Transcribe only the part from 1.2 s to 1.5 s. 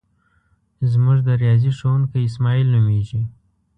د